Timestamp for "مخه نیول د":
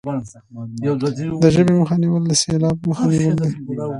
1.81-2.33